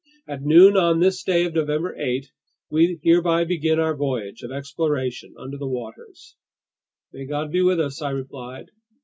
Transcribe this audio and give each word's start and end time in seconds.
At 0.27 0.41
noon 0.41 0.75
on 0.77 0.99
this 0.99 1.21
day 1.21 1.45
of 1.45 1.53
November 1.53 1.95
8, 1.95 2.25
we 2.71 2.99
hereby 3.03 3.43
begin 3.43 3.79
our 3.79 3.95
voyage 3.95 4.41
of 4.41 4.51
exploration 4.51 5.35
under 5.37 5.57
the 5.59 5.67
waters." 5.69 6.35
"May 7.13 7.25
God 7.27 7.51
be 7.51 7.61
with 7.61 7.79
us!" 7.79 8.01
I 8.01 8.09
replied. 8.09 8.71